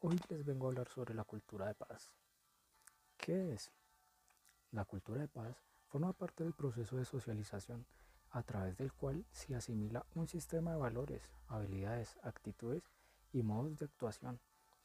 [0.00, 2.12] Hoy les vengo a hablar sobre la cultura de paz.
[3.16, 3.72] ¿Qué es?
[4.70, 5.56] La cultura de paz
[5.88, 7.84] forma parte del proceso de socialización
[8.30, 12.84] a través del cual se asimila un sistema de valores, habilidades, actitudes
[13.32, 14.38] y modos de actuación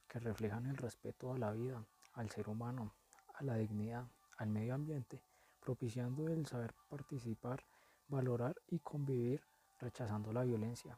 [0.07, 2.95] que reflejan el respeto a la vida, al ser humano,
[3.35, 4.07] a la dignidad,
[4.37, 5.21] al medio ambiente,
[5.59, 7.63] propiciando el saber participar,
[8.07, 9.43] valorar y convivir,
[9.79, 10.97] rechazando la violencia,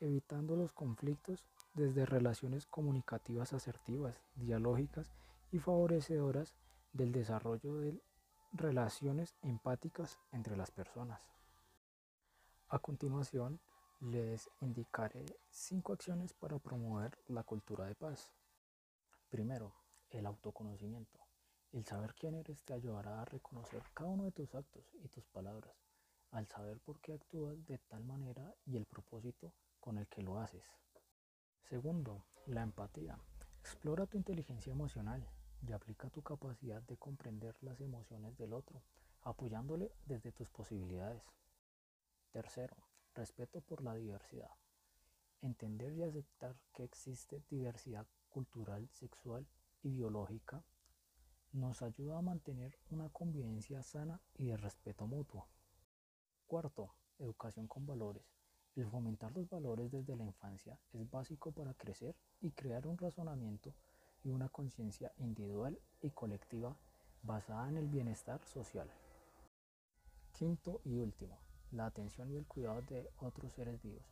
[0.00, 1.44] evitando los conflictos
[1.74, 5.10] desde relaciones comunicativas asertivas, dialógicas
[5.50, 6.54] y favorecedoras
[6.92, 8.00] del desarrollo de
[8.52, 11.20] relaciones empáticas entre las personas.
[12.68, 13.60] A continuación,
[14.00, 18.30] les indicaré cinco acciones para promover la cultura de paz.
[19.30, 19.72] Primero,
[20.10, 21.20] el autoconocimiento.
[21.72, 25.24] El saber quién eres te ayudará a reconocer cada uno de tus actos y tus
[25.26, 25.74] palabras,
[26.32, 30.38] al saber por qué actúas de tal manera y el propósito con el que lo
[30.38, 30.64] haces.
[31.68, 33.18] Segundo, la empatía.
[33.60, 35.26] Explora tu inteligencia emocional
[35.66, 38.82] y aplica tu capacidad de comprender las emociones del otro,
[39.22, 41.22] apoyándole desde tus posibilidades.
[42.32, 42.76] Tercero,
[43.14, 44.50] respeto por la diversidad.
[45.40, 49.46] Entender y aceptar que existe diversidad cultural, sexual
[49.82, 50.64] y biológica
[51.52, 55.46] nos ayuda a mantener una convivencia sana y de respeto mutuo.
[56.46, 58.41] Cuarto, educación con valores.
[58.74, 63.74] El fomentar los valores desde la infancia es básico para crecer y crear un razonamiento
[64.24, 66.74] y una conciencia individual y colectiva
[67.22, 68.88] basada en el bienestar social.
[70.32, 71.38] Quinto y último,
[71.70, 74.06] la atención y el cuidado de otros seres vivos.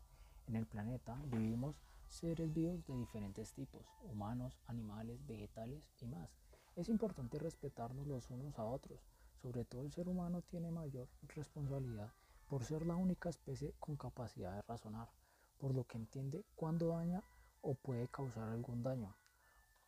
[0.46, 6.28] En el planeta vivimos seres vivos de diferentes tipos, humanos, animales, vegetales y más.
[6.76, 9.00] Es importante respetarnos los unos a otros.
[9.40, 12.12] Sobre todo el ser humano tiene mayor responsabilidad
[12.50, 15.08] por ser la única especie con capacidad de razonar,
[15.56, 17.22] por lo que entiende cuándo daña
[17.60, 19.14] o puede causar algún daño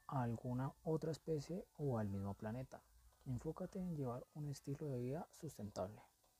[0.06, 2.80] a alguna otra especie o al mismo planeta.
[3.26, 6.00] Enfócate en llevar un estilo de vida sustentable.